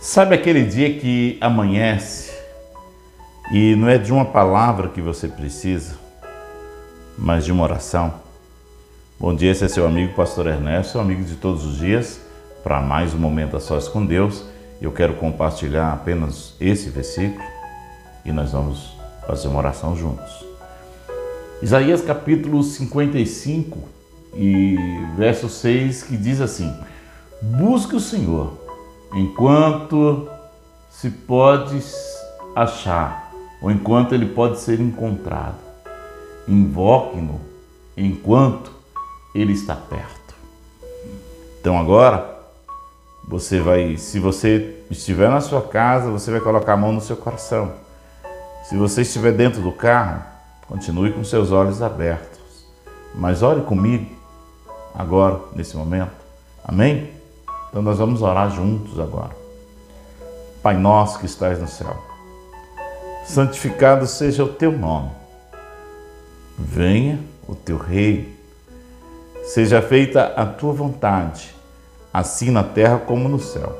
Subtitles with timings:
[0.00, 2.32] Sabe aquele dia que amanhece
[3.52, 5.98] e não é de uma palavra que você precisa,
[7.18, 8.14] mas de uma oração?
[9.18, 12.18] Bom dia, esse é seu amigo Pastor Ernesto, seu amigo de todos os dias,
[12.64, 14.42] para mais um momento a sós com Deus.
[14.80, 17.44] Eu quero compartilhar apenas esse versículo
[18.24, 18.96] e nós vamos
[19.26, 20.46] fazer uma oração juntos.
[21.60, 23.78] Isaías capítulo 55
[24.34, 24.78] e
[25.18, 26.74] verso 6 que diz assim:
[27.42, 28.59] Busque o Senhor
[29.14, 30.28] enquanto
[30.90, 31.82] se pode
[32.54, 33.30] achar,
[33.62, 35.56] ou enquanto ele pode ser encontrado.
[36.48, 37.40] Invoque-no
[37.96, 38.72] enquanto
[39.34, 40.34] ele está perto.
[41.60, 42.38] Então agora,
[43.28, 47.16] você vai, se você estiver na sua casa, você vai colocar a mão no seu
[47.16, 47.72] coração.
[48.64, 50.22] Se você estiver dentro do carro,
[50.66, 52.40] continue com seus olhos abertos.
[53.14, 54.10] Mas ore comigo
[54.94, 56.12] agora, nesse momento.
[56.64, 57.19] Amém?
[57.70, 59.30] Então nós vamos orar juntos agora.
[60.60, 61.96] Pai nosso que estás no céu,
[63.24, 65.10] santificado seja o teu nome.
[66.58, 68.28] Venha o teu reino.
[69.44, 71.54] Seja feita a tua vontade,
[72.12, 73.72] assim na terra como no céu.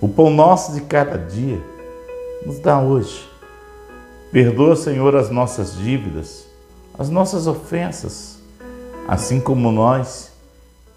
[0.00, 1.60] O pão nosso de cada dia
[2.44, 3.26] nos dá hoje.
[4.30, 6.46] Perdoa, Senhor, as nossas dívidas,
[6.98, 8.38] as nossas ofensas,
[9.08, 10.32] assim como nós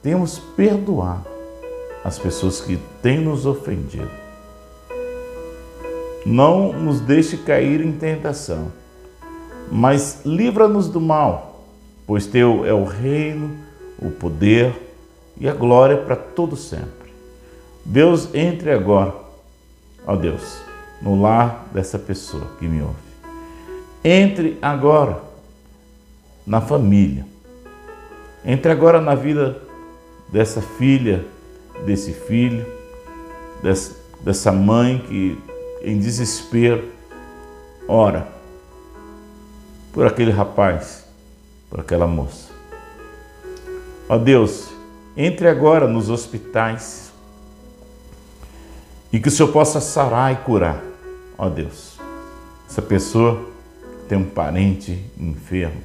[0.00, 1.35] temos perdoado
[2.06, 4.08] as pessoas que têm nos ofendido.
[6.24, 8.70] Não nos deixe cair em tentação,
[9.72, 11.64] mas livra-nos do mal,
[12.06, 13.56] pois teu é o reino,
[14.00, 14.72] o poder
[15.36, 17.12] e a glória para todo sempre.
[17.84, 19.12] Deus entre agora,
[20.06, 20.62] ó Deus,
[21.02, 22.94] no lar dessa pessoa que me ouve.
[24.04, 25.20] Entre agora
[26.46, 27.26] na família.
[28.44, 29.60] Entre agora na vida
[30.30, 31.24] dessa filha
[31.84, 32.66] desse filho,
[34.20, 35.38] dessa mãe que
[35.82, 36.84] em desespero
[37.88, 38.28] ora
[39.92, 41.06] por aquele rapaz,
[41.70, 42.50] por aquela moça.
[44.08, 44.68] Ó Deus,
[45.16, 47.12] entre agora nos hospitais
[49.12, 50.82] e que o Senhor possa sarar e curar,
[51.38, 51.98] ó Deus,
[52.68, 53.48] essa pessoa
[54.08, 55.82] tem um parente enfermo.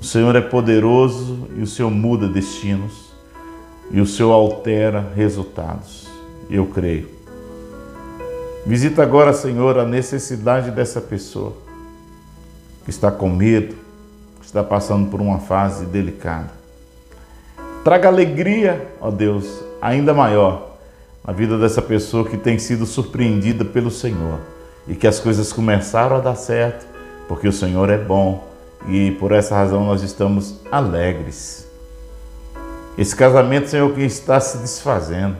[0.00, 3.07] O Senhor é poderoso e o Senhor muda destinos
[3.90, 6.08] e o Senhor altera resultados.
[6.50, 7.08] Eu creio.
[8.66, 11.54] Visita agora, Senhor, a necessidade dessa pessoa
[12.84, 13.74] que está com medo,
[14.40, 16.50] que está passando por uma fase delicada.
[17.84, 20.76] Traga alegria, ó Deus, ainda maior
[21.24, 24.38] na vida dessa pessoa que tem sido surpreendida pelo Senhor
[24.86, 26.86] e que as coisas começaram a dar certo,
[27.28, 28.48] porque o Senhor é bom
[28.88, 31.67] e por essa razão nós estamos alegres.
[32.98, 35.36] Esse casamento, Senhor, que está se desfazendo.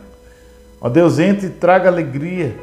[0.80, 2.54] Ó Deus, entre e traga alegria.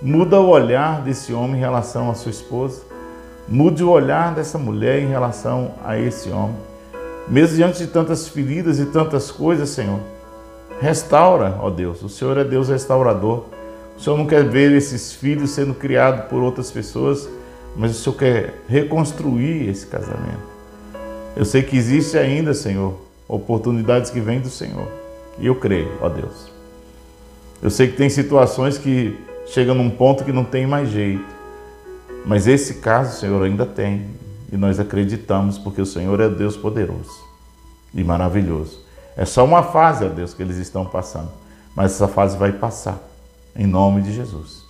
[0.00, 2.80] Muda o olhar desse homem em relação à sua esposa.
[3.46, 6.56] Mude o olhar dessa mulher em relação a esse homem.
[7.28, 10.00] Mesmo diante de tantas feridas e tantas coisas, Senhor,
[10.80, 12.02] restaura, ó Deus.
[12.02, 13.44] O Senhor é Deus restaurador.
[13.98, 17.28] O Senhor não quer ver esses filhos sendo criados por outras pessoas,
[17.76, 20.56] mas o Senhor quer reconstruir esse casamento.
[21.36, 24.88] Eu sei que existe ainda, Senhor, oportunidades que vêm do Senhor.
[25.38, 26.50] E eu creio, ó Deus.
[27.62, 31.24] Eu sei que tem situações que chegam num ponto que não tem mais jeito.
[32.24, 34.06] Mas esse caso, Senhor, ainda tem.
[34.52, 37.24] E nós acreditamos porque o Senhor é Deus poderoso
[37.94, 38.80] e maravilhoso.
[39.16, 41.30] É só uma fase, ó Deus, que eles estão passando.
[41.74, 42.98] Mas essa fase vai passar.
[43.54, 44.64] Em nome de Jesus.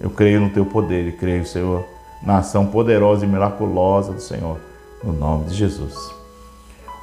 [0.00, 1.84] Eu creio no teu poder e creio, Senhor,
[2.22, 4.58] na ação poderosa e miraculosa do Senhor.
[5.02, 6.10] No nome de Jesus.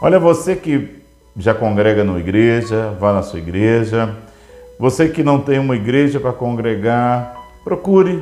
[0.06, 1.02] Olha, você que
[1.38, 4.14] já congrega na igreja, vá na sua igreja.
[4.78, 8.22] Você que não tem uma igreja para congregar, procure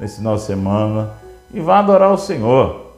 [0.00, 1.10] nesse de semana
[1.52, 2.94] e vá adorar o Senhor.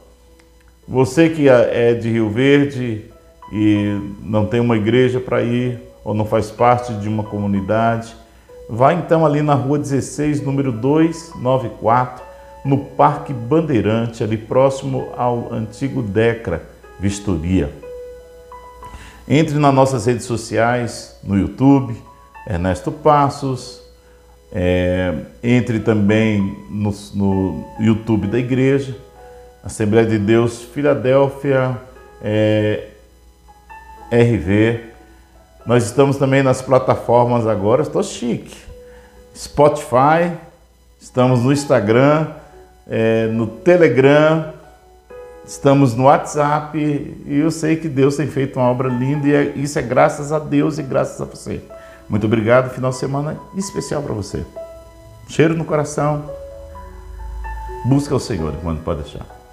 [0.87, 3.03] Você que é de Rio Verde
[3.51, 8.15] e não tem uma igreja para ir ou não faz parte de uma comunidade,
[8.69, 12.23] vá então ali na rua 16, número 294,
[12.63, 16.63] no Parque Bandeirante, ali próximo ao antigo Decra
[16.97, 17.83] Vistoria.
[19.27, 21.95] Entre nas nossas redes sociais, no YouTube,
[22.47, 23.83] Ernesto Passos.
[24.57, 25.13] É,
[25.43, 28.95] entre também no, no, YouTube da igreja,
[29.61, 31.77] Assembleia de Deus Filadélfia
[32.23, 32.87] é,
[34.09, 34.79] RV.
[35.65, 38.55] Nós estamos também nas plataformas agora, estou chique.
[39.35, 40.31] Spotify,
[41.01, 42.27] estamos no Instagram,
[42.87, 44.53] é, no Telegram,
[45.45, 49.43] estamos no WhatsApp e eu sei que Deus tem feito uma obra linda e é,
[49.55, 51.61] isso é graças a Deus e graças a você.
[52.09, 54.45] Muito obrigado, final de semana especial para você.
[55.27, 56.29] Cheiro no coração.
[57.85, 59.44] Busca o Senhor quando pode deixar.